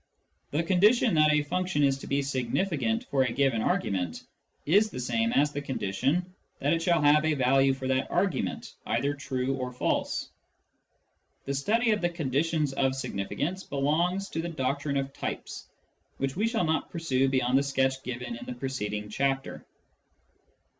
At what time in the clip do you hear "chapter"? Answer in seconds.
19.09-19.63